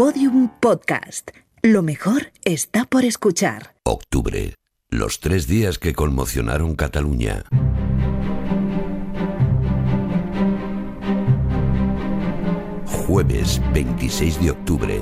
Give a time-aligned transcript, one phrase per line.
[0.00, 1.30] Podium Podcast.
[1.60, 3.74] Lo mejor está por escuchar.
[3.82, 4.54] Octubre.
[4.88, 7.44] Los tres días que conmocionaron Cataluña.
[12.86, 15.00] Jueves 26 de octubre.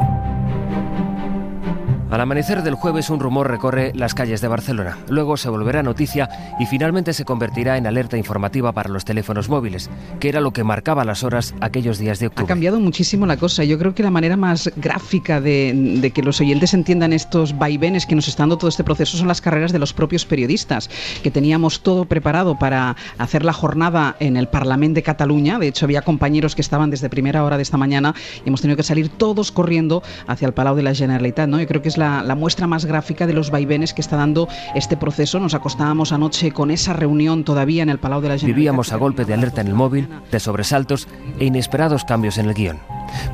[2.10, 4.96] Al amanecer del jueves un rumor recorre las calles de Barcelona.
[5.10, 9.90] Luego se volverá noticia y finalmente se convertirá en alerta informativa para los teléfonos móviles,
[10.18, 12.44] que era lo que marcaba las horas aquellos días de octubre.
[12.44, 13.62] Ha cambiado muchísimo la cosa.
[13.64, 18.14] Yo creo que la manera más gráfica de, que los oyentes entiendan estos vaivenes que
[18.14, 20.88] nos está dando todo este proceso son las carreras de los propios periodistas,
[21.22, 25.58] que teníamos todo preparado para hacer la jornada en el Parlamento de Cataluña.
[25.58, 28.14] De hecho, había compañeros que estaban desde primera hora de esta mañana
[28.46, 31.50] y hemos tenido que salir todos corriendo hacia el Palau de la Generalitat.
[31.50, 31.60] ¿no?
[31.60, 34.96] Yo creo que es la, muestra más gráfica de los vaivenes que está dando este
[34.96, 35.38] proceso.
[35.40, 38.56] Nos acostábamos anoche con esa reunión todavía en el Palau de la Generalitat.
[38.56, 42.54] Vivíamos a golpe de alerta en el móvil, de sobresaltos e inesperados cambios en el
[42.54, 42.78] guion.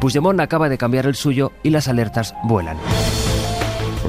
[0.01, 2.77] Puigdemont acaba de cambiar el suyo y las alertas vuelan.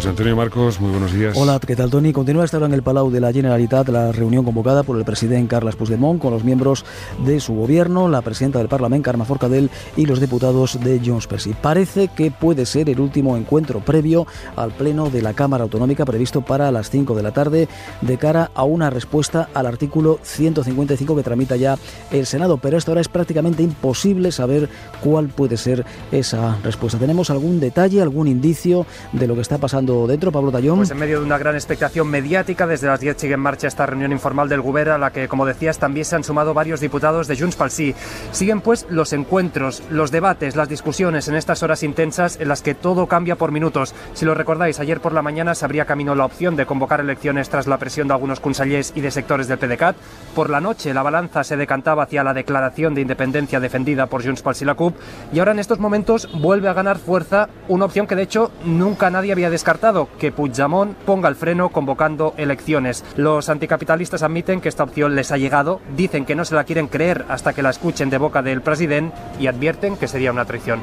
[0.08, 1.36] Antonio Marcos, muy buenos días.
[1.36, 2.14] Hola, ¿qué tal Tony?
[2.14, 5.48] Continúa esta hora en el Palau de la Generalitat la reunión convocada por el presidente
[5.48, 6.86] Carles Puigdemont con los miembros
[7.26, 11.40] de su gobierno, la presidenta del Parlamento, Carme Forcadell, y los diputados de Junts per
[11.62, 16.42] Parece que puede ser el último encuentro previo al pleno de la Cámara Autonómica previsto
[16.42, 17.68] para las 5 de la tarde
[18.02, 21.78] de cara a una respuesta al artículo 155 que tramita ya
[22.12, 24.70] el Senado, pero hasta ahora es prácticamente imposible saber
[25.04, 27.00] cuál puede ser esa respuesta.
[27.00, 30.78] ¿Tenemos algún detalle, algún indicio de lo que está pasando dentro, Pablo Tallón?
[30.78, 33.86] Pues en medio de una gran expectación mediática, desde las 10 sigue en marcha esta
[33.86, 37.28] reunión informal del Gobierno, a la que, como decías, también se han sumado varios diputados
[37.28, 37.96] de Junts pel Sí.
[38.32, 42.76] Siguen pues los encuentros, los debates, las discusiones en estas horas intensas en las que
[42.76, 43.94] todo cambia por minutos.
[44.14, 47.50] Si lo recordáis, ayer por la mañana se abría camino la opción de convocar elecciones
[47.50, 49.96] tras la presión de algunos consellers y de sectores del PDeCAT.
[50.36, 54.42] Por la noche la balanza se decantaba hacia la declaración de independencia defendida por Junts
[54.42, 54.96] pel Sí la CUP
[55.32, 59.10] y ahora en estos momentos vuelve a ganar fuerza una opción que de hecho nunca
[59.10, 59.85] nadie había descartado
[60.18, 63.04] que Puigdemont ponga el freno convocando elecciones.
[63.18, 66.88] Los anticapitalistas admiten que esta opción les ha llegado, dicen que no se la quieren
[66.88, 70.80] creer hasta que la escuchen de boca del presidente y advierten que sería una traición.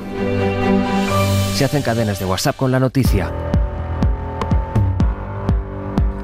[1.54, 3.32] Se hacen cadenas de WhatsApp con la noticia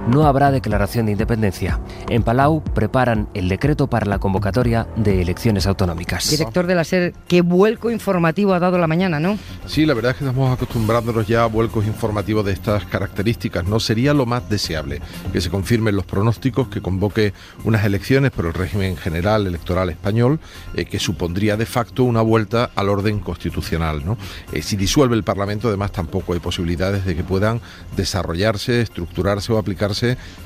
[0.08, 1.80] no habrá declaración de independencia.
[2.08, 6.30] En Palau preparan el decreto para la convocatoria de elecciones autonómicas.
[6.30, 9.38] Director de la SER, qué vuelco informativo ha dado la mañana, ¿no?
[9.66, 13.66] Sí, la verdad es que estamos acostumbrándonos ya a vuelcos informativos de estas características.
[13.66, 15.00] No sería lo más deseable
[15.32, 20.40] que se confirmen los pronósticos, que convoque unas elecciones por el régimen general electoral español,
[20.74, 24.04] eh, que supondría de facto una vuelta al orden constitucional.
[24.04, 24.16] ¿no?
[24.52, 27.60] Eh, si disuelve el Parlamento, además, tampoco hay posibilidades de que puedan
[27.96, 29.97] desarrollarse, estructurarse o aplicarse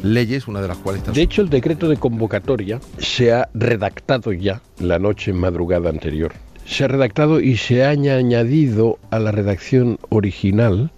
[0.03, 4.61] leyes, una de las cuales De hecho, el decreto de convocatoria se ha redactado ya
[4.79, 6.33] la noche madrugada anterior.
[6.65, 10.93] Se ha redactado y se ha añadido a la redacción original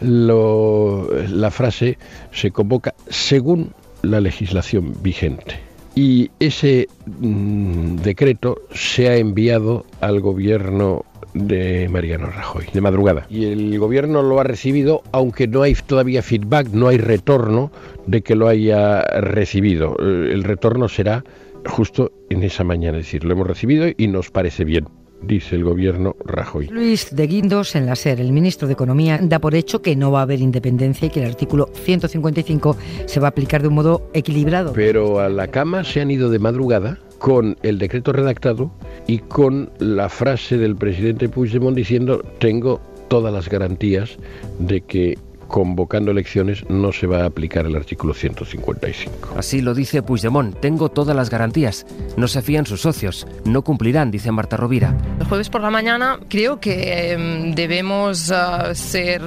[0.00, 1.98] la frase
[2.32, 3.72] se convoca según
[4.02, 5.60] la legislación vigente.
[5.94, 13.26] Y ese mm, decreto se ha enviado al gobierno de Mariano Rajoy, de madrugada.
[13.30, 17.70] Y el gobierno lo ha recibido, aunque no hay todavía feedback, no hay retorno
[18.06, 19.96] de que lo haya recibido.
[20.00, 21.24] Eh, el retorno será
[21.66, 24.86] justo en esa mañana, es decir, lo hemos recibido y nos parece bien
[25.22, 26.68] dice el gobierno Rajoy.
[26.68, 30.10] Luis de Guindos, en la SER, el ministro de Economía, da por hecho que no
[30.10, 33.74] va a haber independencia y que el artículo 155 se va a aplicar de un
[33.74, 34.72] modo equilibrado.
[34.72, 38.70] Pero a la cama se han ido de madrugada con el decreto redactado
[39.06, 44.18] y con la frase del presidente Puigdemont diciendo tengo todas las garantías
[44.58, 45.18] de que
[45.48, 49.34] convocando elecciones no se va a aplicar el artículo 155.
[49.36, 50.60] Así lo dice Puigdemont.
[50.60, 51.86] Tengo todas las garantías.
[52.16, 53.26] No se fían sus socios.
[53.44, 54.96] No cumplirán, dice Marta Rovira.
[55.18, 59.22] El jueves por la mañana creo que em, debemos ah, ser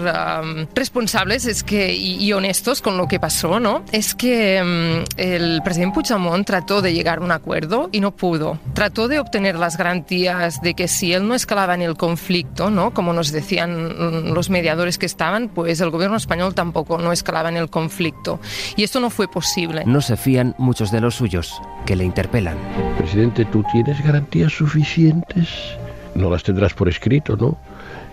[0.76, 3.84] responsables es que, y, honestos con lo que pasó, ¿no?
[3.92, 8.60] Es que em, el presidente Puigdemont trató de llegar a un acuerdo y no pudo.
[8.74, 12.94] Trató de obtener las garantías de que si él no escalaba en el conflicto, ¿no?
[12.94, 17.50] Como nos decían mm, los mediadores que estaban, pues el gobierno español tampoco no escalaba
[17.50, 18.40] en el conflicto.
[18.76, 19.84] Y esto no fue posible.
[19.86, 22.58] No se fían muchos de los suyos, que le interpelan.
[22.98, 25.50] Presidente, ¿tú tienes garantías suficientes?
[26.16, 27.58] No las tendrás por escrito, ¿no?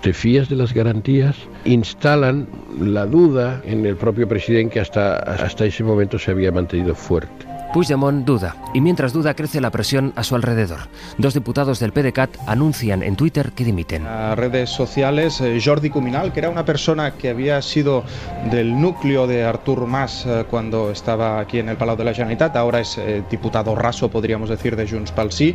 [0.02, 1.36] ¿Te fías de las garantías?
[1.64, 2.46] Instalan
[2.80, 7.57] la duda en el propio presidente que hasta, hasta ese momento se había mantenido fuerte.
[7.72, 10.80] Puigdemont duda, y mientras duda crece la presión a su alrededor.
[11.18, 14.06] Dos diputados del PDCAT anuncian en Twitter que dimiten.
[14.06, 18.04] A redes sociales, eh, Jordi Cuminal, que era una persona que había sido
[18.50, 22.56] del núcleo de Artur Mas eh, cuando estaba aquí en el Palau de la Generalitat,
[22.56, 25.54] ahora es eh, diputado raso, podríamos decir, de Junts pel Sí,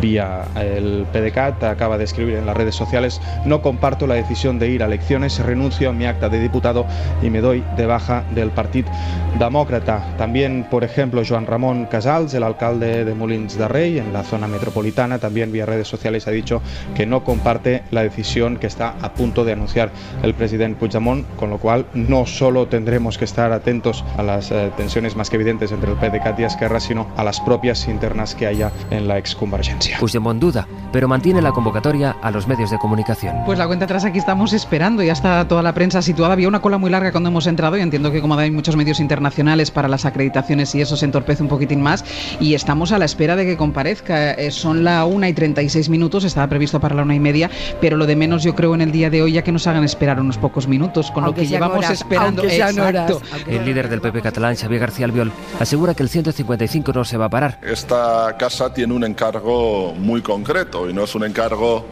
[0.00, 4.68] vía el PDCAT, acaba de escribir en las redes sociales, no comparto la decisión de
[4.68, 6.84] ir a elecciones, renuncio a mi acta de diputado
[7.22, 8.90] y me doy de baja del Partido
[9.38, 10.14] Demócrata.
[10.18, 14.48] También, por ejemplo, Joan Ramón Casals, el alcalde de Molins de Rey, en la zona
[14.48, 16.60] metropolitana, también vía redes sociales ha dicho
[16.96, 19.92] que no comparte la decisión que está a punto de anunciar
[20.24, 24.72] el presidente Puigdemont, con lo cual no solo tendremos que estar atentos a las eh,
[24.76, 28.48] tensiones más que evidentes entre el PDCAT y Esquerra, sino a las propias internas que
[28.48, 29.98] haya en la exconvergencia.
[30.00, 33.44] Puigdemont duda, pero mantiene la convocatoria a los medios de comunicación.
[33.46, 36.32] Pues la cuenta atrás aquí estamos esperando, ya está toda la prensa situada.
[36.32, 38.98] Había una cola muy larga cuando hemos entrado y entiendo que como hay muchos medios
[38.98, 42.04] internacionales para las acreditaciones y eso se entorpece un poquitín más
[42.40, 44.32] y estamos a la espera de que comparezca.
[44.32, 47.50] Eh, son la una y 36 minutos, estaba previsto para la una y media,
[47.80, 49.84] pero lo de menos yo creo en el día de hoy ya que nos hagan
[49.84, 52.44] esperar unos pocos minutos, con lo que llevamos esperando.
[52.44, 53.20] Exacto.
[53.46, 57.26] El líder del PP catalán, Xavier García Albiol, asegura que el 155 no se va
[57.26, 57.58] a parar.
[57.62, 61.84] Esta casa tiene un encargo muy concreto y no es un encargo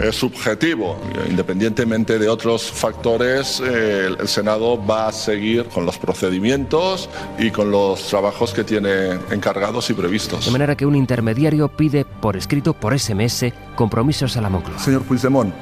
[0.00, 0.98] eh, subjetivo.
[1.28, 7.08] Independientemente de otros factores, eh, el Senado va a seguir con los procedimientos
[7.38, 8.93] y con los trabajos que tiene
[9.30, 10.44] encargados y previstos.
[10.44, 14.78] De manera que un intermediario pide por escrito, por SMS, compromisos a la Moncloa.
[14.78, 15.54] Señor Puigdemont,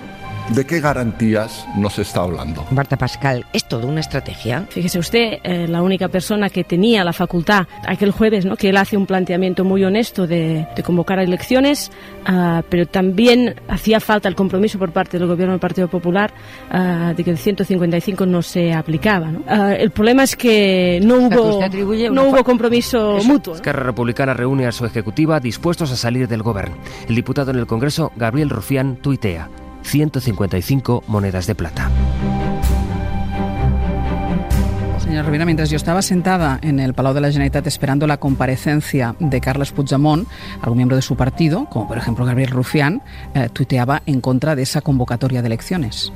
[0.51, 2.67] ¿De qué garantías nos está hablando?
[2.73, 4.67] Marta Pascal, ¿es todo una estrategia?
[4.69, 8.57] Fíjese usted, eh, la única persona que tenía la facultad aquel jueves, ¿no?
[8.57, 11.91] que él hace un planteamiento muy honesto de, de convocar a elecciones,
[12.29, 16.35] uh, pero también hacía falta el compromiso por parte del gobierno del Partido Popular
[16.71, 19.29] uh, de que el 155 no se aplicaba.
[19.29, 19.41] ¿no?
[19.41, 21.61] Uh, el problema es que no hubo,
[22.11, 23.29] no hubo compromiso Eso.
[23.29, 23.55] mutuo.
[23.55, 26.77] Esquerra Republicana reúne a su ejecutiva dispuestos a salir del gobierno.
[27.09, 29.49] El diputado en el Congreso, Gabriel Rufián, tuitea.
[29.83, 31.91] 155 monedas de plata.
[35.13, 39.15] Señora Rivera, mientras yo estaba sentada en el Palau de la Generalitat esperando la comparecencia
[39.19, 40.27] de Carles Puigdemont,
[40.63, 43.03] algún miembro de su partido, como por ejemplo Gabriel Rufián,
[43.35, 46.13] eh, tuiteaba en contra de esa convocatoria de elecciones.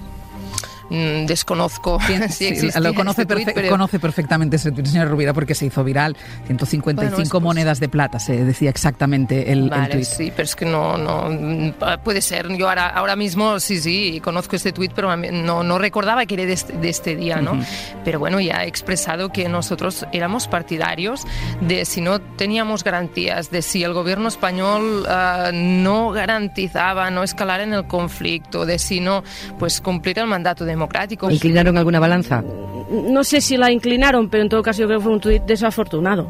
[0.91, 1.99] Mm, desconozco
[2.31, 3.69] si sí, lo conoce, este tweet, pero...
[3.69, 6.17] conoce, perfectamente ese tweet, señora Rubira, porque se hizo viral.
[6.47, 10.05] 155 bueno, pues, monedas de plata, se decía exactamente el, vale, el tweet.
[10.05, 11.75] Sí, pero es que no, no
[12.05, 12.49] puede ser.
[12.57, 16.45] Yo ahora, ahora mismo sí, sí, conozco este tweet, pero no, no recordaba que era
[16.47, 17.53] de este, de este día, ¿no?
[17.53, 17.67] Uh -huh.
[18.05, 21.27] Pero bueno, ya he expresado que nosotros éramos partidarios
[21.61, 27.61] de si no teníamos garantías, de si el gobierno español uh, no garantizaba no escalar
[27.61, 29.25] en el conflicto, de si no,
[29.59, 31.31] pues cumplir el mandato de democrático.
[31.31, 32.43] ¿Inclinaron alguna balanza?
[32.91, 35.43] No sé si la inclinaron, pero en todo caso yo creo que fue un tuit
[35.43, 36.29] desafortunado.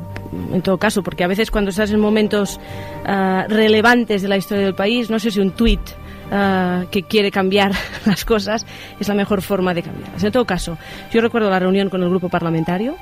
[0.52, 2.58] En todo caso, porque a veces cuando estás en momentos
[3.04, 5.80] uh, relevantes de la historia del país, no sé si un tuit
[6.30, 7.72] uh, que quiere cambiar
[8.06, 8.66] las cosas
[8.98, 10.22] es la mejor forma de cambiarlas.
[10.24, 10.78] En todo caso,
[11.12, 12.96] yo recuerdo la reunión con el grupo parlamentario.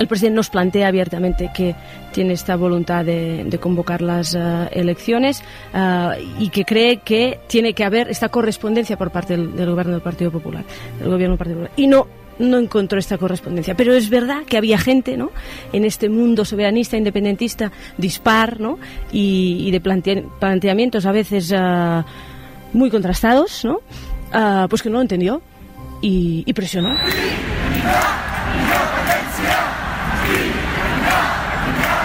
[0.00, 1.74] El presidente nos plantea abiertamente que
[2.12, 5.42] tiene esta voluntad de, convocar las uh, elecciones
[5.74, 10.00] uh, y que cree que tiene que haber esta correspondencia por parte del, gobierno del
[10.00, 10.64] Partido Popular,
[10.98, 11.72] del gobierno Partido Popular.
[11.76, 12.06] Y no
[12.38, 13.74] no encontró esta correspondencia.
[13.74, 15.30] Pero es verdad que había gente ¿no?
[15.74, 18.78] en este mundo soberanista, independentista, dispar ¿no?
[19.12, 22.02] y, de plantea planteamientos a veces uh,
[22.72, 23.80] muy contrastados, ¿no?
[24.70, 25.42] Pues que no lo entendió
[26.00, 26.96] y, y presionó.
[30.24, 31.64] 김연아!
[31.64, 31.99] 김연아!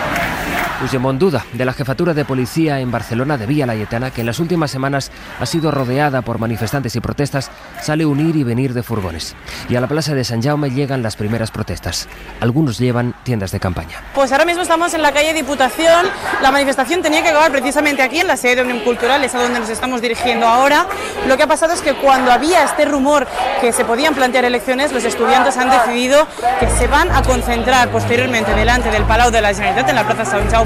[0.80, 4.39] Puigdemont duda de la jefatura de policía en Barcelona de Vía Layetana, que en las
[4.39, 7.50] últimas semanas ha sido rodeada por manifestantes y protestas,
[7.81, 9.36] sale un ir y venir de furgones.
[9.70, 12.08] Y a la plaza de San Jaume llegan las primeras protestas.
[12.41, 14.01] Algunos llevan tiendas de campaña.
[14.13, 16.08] Pues ahora mismo estamos en la calle Diputación.
[16.41, 19.41] La manifestación tenía que acabar precisamente aquí, en la sede de Unión Cultural, es a
[19.41, 20.88] donde nos estamos dirigiendo ahora.
[21.27, 23.27] Lo que ha pasado es que cuando había este rumor
[23.62, 26.27] que se podían plantear elecciones, los estudiantes han decidido
[26.60, 30.25] que se van a concentrar posteriormente delante del Palau de la Generalitat, en la plaza
[30.25, 30.64] Sant Jaume,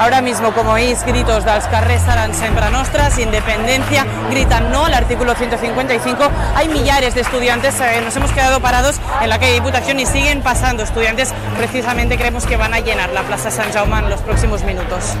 [0.00, 5.34] Ahora mismo, como oís, gritos dels carrers seran sempre nostres, independencia, gritan no al artículo
[5.34, 6.30] 155.
[6.54, 10.42] Hay millares de estudiantes, eh, nos hemos quedado parados en la calle Diputación y siguen
[10.42, 11.32] pasando estudiantes.
[11.56, 15.14] Precisamente creemos que van a llenar la Plaza San Jaume en los próximos minutos.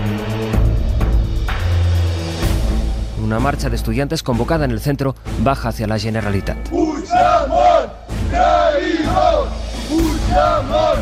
[3.22, 6.56] Una marcha de estudiantes convocada en el centro baja hacia la Generalitat.
[6.68, 7.90] Puigdemont,
[8.30, 9.48] traïdor!
[9.88, 11.00] Puigdemont,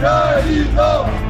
[0.00, 1.25] traïdor!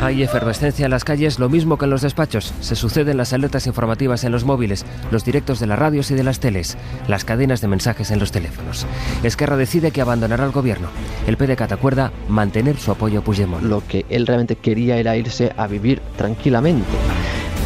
[0.00, 2.54] Hay efervescencia en las calles, lo mismo que en los despachos.
[2.60, 6.22] Se suceden las alertas informativas en los móviles, los directos de las radios y de
[6.22, 8.86] las teles, las cadenas de mensajes en los teléfonos.
[9.24, 10.88] Esquerra decide que abandonará el gobierno.
[11.26, 13.64] El PDCAT acuerda mantener su apoyo a Puigdemont.
[13.64, 16.86] Lo que él realmente quería era irse a vivir tranquilamente.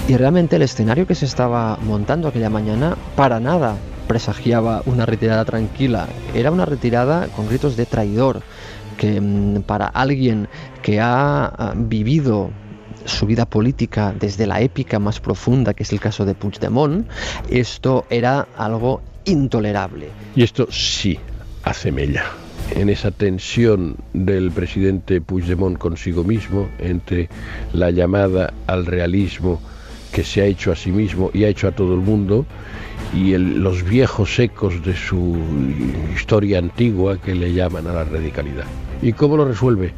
[0.08, 3.76] Y realmente el escenario que se estaba montando aquella mañana para nada
[4.08, 6.06] presagiaba una retirada tranquila.
[6.34, 8.42] Era una retirada con gritos de traidor
[8.96, 10.48] que mm, para alguien
[10.82, 12.50] que ha vivido
[13.04, 17.08] su vida política desde la épica más profunda, que es el caso de Puigdemont,
[17.50, 20.08] esto era algo intolerable.
[20.36, 21.18] Y esto sí
[21.64, 22.24] hace mella
[22.74, 27.28] en esa tensión del presidente Puigdemont consigo mismo, entre
[27.72, 29.60] la llamada al realismo
[30.12, 32.46] que se ha hecho a sí mismo y ha hecho a todo el mundo,
[33.14, 35.36] y los viejos ecos de su
[36.14, 38.64] historia antigua que le llaman a la radicalidad.
[39.02, 39.92] ¿Y cómo lo resuelve?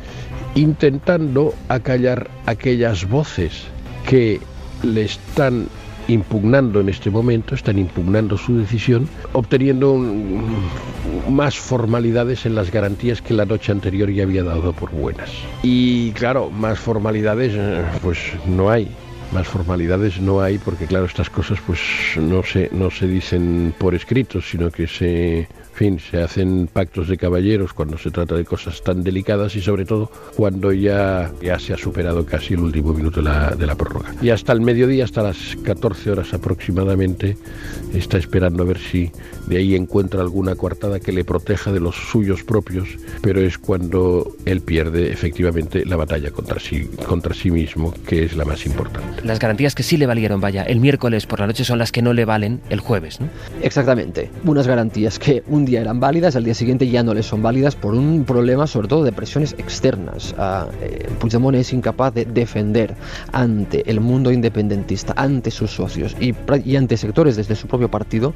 [0.54, 3.64] Intentando acallar aquellas voces
[4.09, 4.40] que
[4.83, 5.66] le están
[6.09, 9.97] impugnando en este momento, están impugnando su decisión, obteniendo
[11.28, 15.30] más formalidades en las garantías que la noche anterior ya había dado por buenas.
[15.62, 18.88] Y claro, más formalidades eh, pues no hay
[19.33, 21.81] más formalidades no hay porque claro estas cosas pues
[22.16, 27.19] no se no se dicen por escrito sino que se fin, se hacen pactos de
[27.19, 31.75] caballeros cuando se trata de cosas tan delicadas y sobre todo cuando ya, ya se
[31.75, 34.14] ha superado casi el último minuto de la, de la prórroga.
[34.23, 37.37] Y hasta el mediodía, hasta las 14 horas aproximadamente,
[37.93, 39.11] está esperando a ver si
[39.47, 42.88] de ahí encuentra alguna coartada que le proteja de los suyos propios,
[43.21, 48.37] pero es cuando él pierde efectivamente la batalla contra sí, contra sí mismo, que es
[48.37, 49.13] la más importante.
[49.23, 52.02] Las garantías que sí le valieron, vaya, el miércoles por la noche son las que
[52.02, 53.28] no le valen el jueves, ¿no?
[53.62, 57.42] Exactamente, unas garantías que un día eran válidas, al día siguiente ya no les son
[57.42, 60.35] válidas por un problema sobre todo de presiones externas.
[60.38, 62.94] Uh, Puigdemont es incapaz de defender
[63.33, 66.35] ante el mundo independentista, ante sus socios y,
[66.76, 68.35] ante sectores desde su propio partido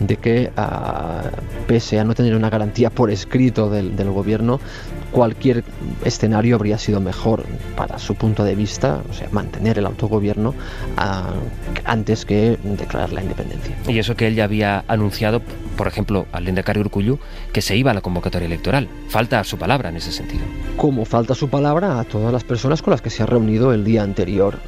[0.00, 4.60] de que, uh, pese a no tener una garantía por escrito del gobierno,
[5.10, 5.64] cualquier
[6.04, 7.44] escenario habría sido mejor
[7.76, 13.22] para su punto de vista, o sea, mantener el autogobierno uh, antes que declarar la
[13.22, 13.76] independencia.
[13.86, 15.40] Y eso que él ya había anunciado,
[15.76, 17.18] por ejemplo, al Lendakari Urcullu,
[17.52, 18.88] que se iba a la convocatoria electoral.
[19.08, 20.44] Falta su palabra en ese sentido.
[20.76, 23.84] Como falta su palabra a todas las personas con las que se ha reunido el
[23.84, 24.58] día anterior,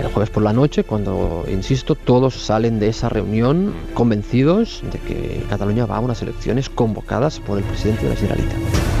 [0.00, 5.44] el jueves por la noche, cuando, insisto, todos salen de esa reunión convencidos de que
[5.48, 8.97] Cataluña va a unas elecciones convocadas por el presidente de la Generalitat.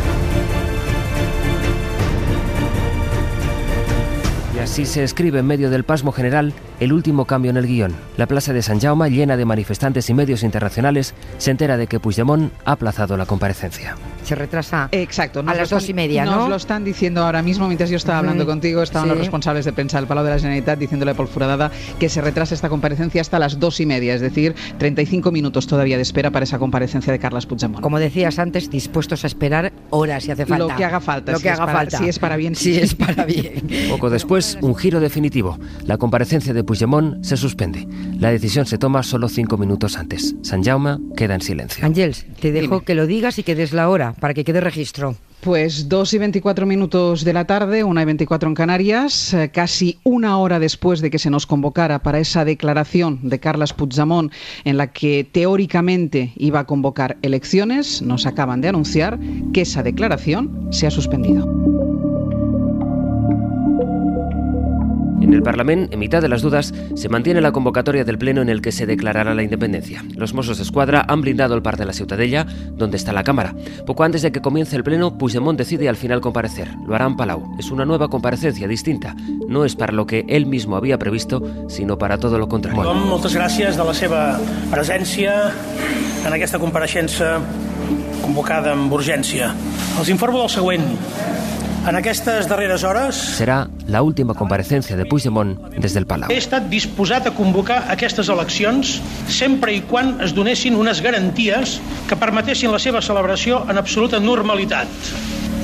[4.68, 7.94] Y así se escribe en medio del pasmo general el último cambio en el guion.
[8.18, 11.98] La plaza de San Jaume, llena de manifestantes y medios internacionales, se entera de que
[11.98, 13.96] Puigdemont ha aplazado la comparecencia.
[14.22, 16.36] Se retrasa Exacto, a las están, dos y media, ¿no?
[16.36, 19.14] Nos lo están diciendo ahora mismo, mientras yo estaba hablando contigo, estaban sí.
[19.14, 22.54] los responsables de prensa del Palau de la Generalitat diciéndole por furadada que se retrasa
[22.54, 26.44] esta comparecencia hasta las dos y media, es decir, 35 minutos todavía de espera para
[26.44, 27.82] esa comparecencia de Carles Puigdemont.
[27.82, 30.66] Como decías antes, dispuestos a esperar horas si hace falta.
[30.66, 31.32] Lo que haga falta.
[31.32, 31.98] Lo si que haga para, falta.
[31.98, 32.54] Si es para bien.
[32.58, 33.66] Si es para bien.
[33.88, 35.58] Poco después, un giro definitivo.
[35.84, 37.86] La comparecencia de Puigdemont se suspende.
[38.18, 40.34] La decisión se toma solo cinco minutos antes.
[40.42, 41.84] San Jaume queda en silencio.
[41.84, 42.84] Ángels, te dejo Dime.
[42.84, 45.16] que lo digas y que des la hora para que quede registro.
[45.40, 49.98] Pues 2 y 24 minutos de la tarde, 1 y 24 en Canarias, eh, casi
[50.02, 54.32] una hora después de que se nos convocara para esa declaración de Carles Puigdemont
[54.64, 59.18] en la que teóricamente iba a convocar elecciones, nos acaban de anunciar
[59.52, 61.77] que esa declaración se ha suspendido.
[65.28, 68.48] En el Parlamento, en mitad de las dudas, se mantiene la convocatoria del Pleno en
[68.48, 70.02] el que se declarará la independencia.
[70.16, 73.54] Los Mossos de Escuadra han blindado el par de la Ciutadella, donde está la Cámara.
[73.84, 76.70] Poco antes de que comience el Pleno, Puigdemont decide al final comparecer.
[76.86, 77.42] Lo hará en Palau.
[77.58, 79.14] Es una nueva comparecencia distinta.
[79.46, 82.80] No es para lo que él mismo había previsto, sino para todo lo contrario.
[82.80, 84.22] Tothom, moltes gràcies de la seva
[84.72, 85.52] presència
[86.24, 87.36] en aquesta compareixença
[88.24, 89.52] convocada amb urgència.
[90.00, 90.88] Els informo del següent.
[91.88, 96.28] En aquestes darreres hores Será la última comparecencia de Puigdemont desde el Palau.
[96.28, 98.98] he estat disposat a convocar aquestes eleccions
[99.32, 101.78] sempre i quan es donessin unes garanties
[102.10, 104.88] que permetessin la seva celebració en absoluta normalitat.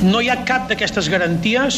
[0.00, 1.76] No hi ha cap d'aquestes garanties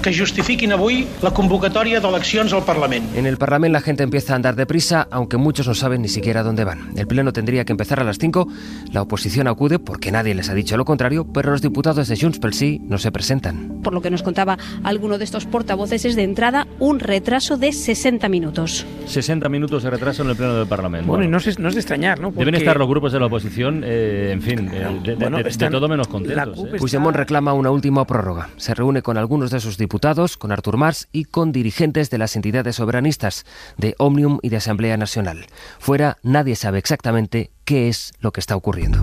[0.00, 3.04] que justifiquin avui la convocatòria d'eleccions al Parlament.
[3.16, 6.42] En el Parlamento la gente empieza a andar deprisa, aunque muchos no saben ni siquiera
[6.42, 6.90] dónde van.
[6.96, 8.48] El pleno tendría que empezar a las 5,
[8.92, 12.38] la oposición acude porque nadie les ha dicho lo contrario, pero los diputados de Junts
[12.38, 13.80] pel Sí no se presentan.
[13.82, 17.72] Por lo que nos contaba alguno de estos portavoces, es de entrada un retraso de
[17.72, 18.86] 60 minutos.
[19.06, 21.08] 60 minutos de retraso en el Pleno del Parlamento.
[21.08, 22.30] Bueno, y no es, no es de extrañar, ¿no?
[22.30, 25.36] Deben Porque- estar los grupos de la oposición, eh, en fin, eh, de, de- Bueno,
[25.36, 26.58] de- de están- todo menos contentos.
[26.58, 26.62] ¿eh?
[26.64, 28.48] está- Puigdemont reclama una última prórroga.
[28.56, 32.18] Se reúne con algunos de sus diputados diputados, con Artur Mas y con dirigentes de
[32.18, 33.44] las entidades soberanistas,
[33.76, 35.46] de Omnium y de Asamblea Nacional.
[35.80, 39.02] Fuera, nadie sabe exactamente qué es lo que está ocurriendo.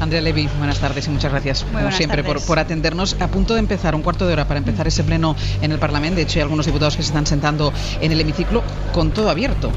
[0.00, 3.14] Andrea Levy, buenas tardes y muchas gracias, como siempre, por, por, atendernos.
[3.20, 6.16] A punto de empezar, un cuarto de hora para empezar ese pleno en el Parlamento.
[6.16, 9.70] De hecho, hay algunos diputados que se están sentando en el hemiciclo con todo abierto.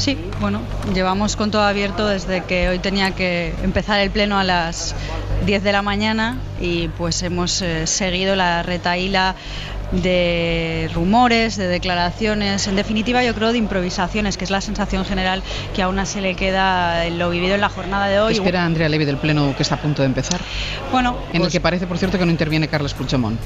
[0.00, 0.62] Sí, bueno,
[0.94, 4.94] llevamos con todo abierto desde que hoy tenía que empezar el pleno a las
[5.44, 9.34] 10 de la mañana y pues hemos eh, seguido la retaíla
[9.92, 15.42] de rumores, de declaraciones, en definitiva yo creo de improvisaciones, que es la sensación general
[15.74, 18.32] que aún se le queda en lo vivido en la jornada de hoy.
[18.32, 20.40] espera Andrea Levy del Pleno que está a punto de empezar?
[20.90, 23.38] Bueno, en el pues que parece, por cierto, que no interviene Carlos Puigdemont.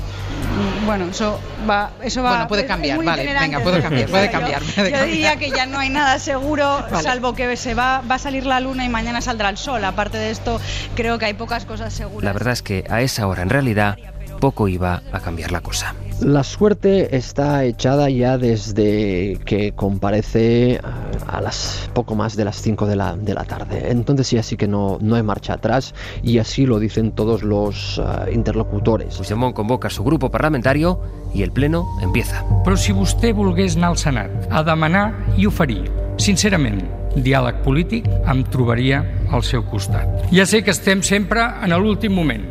[0.84, 2.30] Bueno, eso va, eso va.
[2.30, 3.82] Bueno, puede es cambiar, vale, itinerante, venga, puede ¿no?
[3.82, 5.06] cambiar, puede cambiar, yo- puede Yo cambiar.
[5.14, 7.02] diría que ya no hay nada seguro, Vale.
[7.02, 9.84] salvo que se va, va a salir la luna y mañana saldrá el sol.
[9.84, 10.60] Aparte de esto,
[10.94, 12.24] creo que hay pocas cosas seguras.
[12.24, 13.96] La verdad es que a esa hora, en realidad,
[14.40, 15.94] poco iba a cambiar la cosa.
[16.20, 20.80] La suerte está echada ya desde que comparece
[21.26, 23.90] a las poco más de las 5 de la, de la tarde.
[23.90, 28.00] Entonces sí, así que no, no hay marcha atrás y así lo dicen todos los
[28.04, 29.16] ah, interlocutores.
[29.16, 31.00] Puigdemont convoca a su grupo parlamentario
[31.34, 32.44] y el pleno empieza.
[32.64, 35.82] Però si vostè volgués anar al Senat a demanar i oferir,
[36.16, 36.80] sincerament,
[37.16, 40.28] diàleg polític, em trobaria al seu costat.
[40.32, 42.46] Ja sé que estem sempre en l'últim moment,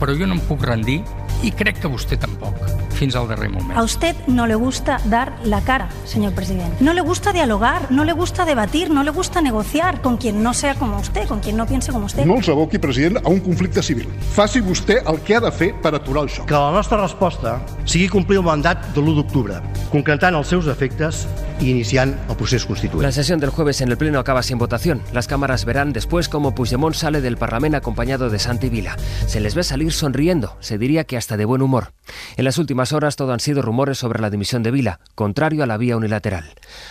[0.00, 1.00] però jo no em puc rendir
[1.44, 2.60] i crec que vostè tampoc,
[2.96, 3.78] fins al darrer moment.
[3.78, 6.76] A usted no le gusta dar la cara, señor presidente.
[6.80, 10.54] No le gusta dialogar, no le gusta debatir, no le gusta negociar con quien no
[10.54, 12.24] sea como usted, con quien no piense como usted.
[12.24, 14.08] No els aboqui, president, a un conflicte civil.
[14.34, 16.48] Faci vostè el que ha de fer per aturar el xoc.
[16.48, 19.60] Que la nostra resposta sigui complir el mandat de l'1 d'octubre,
[19.92, 21.26] concretant els seus efectes
[21.60, 23.04] i iniciant el procés constituent.
[23.04, 25.02] La sesión del jueves en el Pleno acaba sin votación.
[25.12, 28.96] Las cámaras verán después cómo Puigdemont sale del Parlamento acompañado de Santi Vila.
[29.26, 31.92] Se les ve salir sonriendo, se diría que hasta de buen humor.
[32.36, 35.66] En las últimas horas todo han sido rumores sobre la dimisión de Vila, contrario a
[35.66, 36.44] la vía unilateral.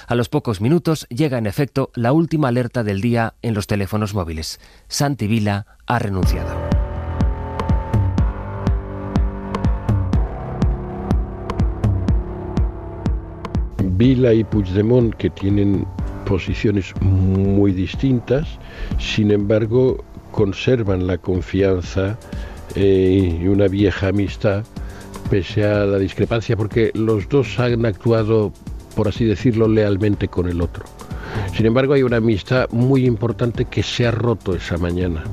[0.08, 4.14] A los pocos minutos llega en efecto la última alerta del día en los teléfonos
[4.14, 4.60] móviles.
[4.88, 6.56] Santi Vila ha renunciado.
[13.98, 15.88] Vila y Puigdemont, que tienen
[16.26, 18.60] posiciones muy distintas,
[19.00, 22.18] sin embargo, conservan la confianza
[22.76, 24.66] eh, y una vieja amistad
[25.30, 28.52] pese a la discrepancia, porque los dos han actuado,
[28.96, 30.86] por así decirlo, lealmente con el otro.
[31.56, 35.24] Sin embargo, hay una amistad muy importante que se ha roto esa mañana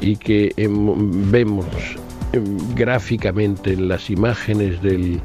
[0.00, 1.66] y que em, vemos
[2.32, 5.20] em, gráficamente en las imágenes del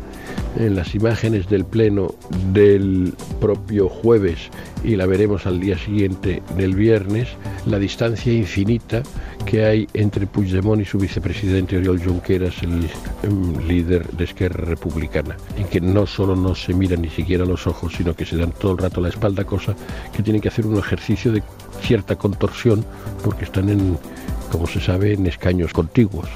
[0.57, 2.13] en las imágenes del pleno
[2.51, 4.49] del propio jueves
[4.83, 7.27] y la veremos al día siguiente del viernes,
[7.65, 9.03] la distancia infinita
[9.49, 12.87] que hay entre Puigdemont y su vicepresidente Oriol Junqueras, el
[13.23, 17.65] em, líder de Esquerra Republicana, en que no solo no se miran ni siquiera los
[17.65, 19.75] ojos, sino que se dan todo el rato la espalda, cosa
[20.13, 21.41] que tienen que hacer un ejercicio de
[21.81, 22.85] cierta contorsión
[23.23, 23.97] porque están
[24.51, 26.29] como se sabe, en escaños contiguos.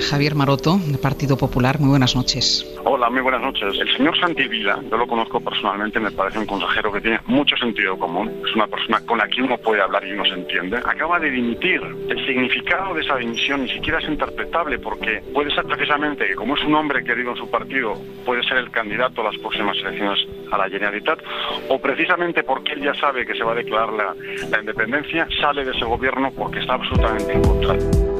[0.00, 2.66] Javier Maroto, del Partido Popular, muy buenas noches.
[2.84, 3.78] Hola, muy buenas noches.
[3.78, 7.56] El señor Santi Vila, yo lo conozco personalmente, me parece un consejero que tiene mucho
[7.56, 8.30] sentido común.
[8.46, 10.78] Es una persona con la que uno puede hablar y uno se entiende.
[10.78, 11.80] Acaba de dimitir.
[12.08, 16.56] El significado de esa dimisión ni siquiera es interpretable porque puede ser precisamente que como
[16.56, 20.18] es un hombre querido en su partido, puede ser el candidato a las próximas elecciones
[20.50, 21.20] a la Generalitat,
[21.68, 24.14] o precisamente porque él ya sabe que se va a declarar la,
[24.50, 28.19] la independencia, sale de ese gobierno porque está absolutamente en contra.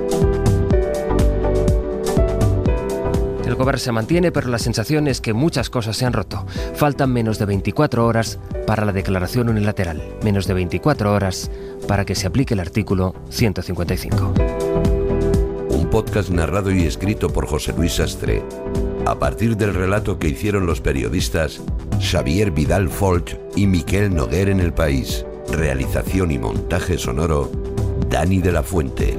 [3.60, 6.44] Se mantiene, pero la sensación es que muchas cosas se han roto.
[6.74, 11.50] Faltan menos de 24 horas para la declaración unilateral, menos de 24 horas
[11.86, 14.34] para que se aplique el artículo 155.
[15.68, 18.42] Un podcast narrado y escrito por José Luis Sastre.
[19.06, 21.60] A partir del relato que hicieron los periodistas
[22.00, 25.26] Xavier Vidal Folch y Miquel Noguer en El País.
[25.52, 27.52] Realización y montaje sonoro
[28.08, 29.18] Dani de la Fuente.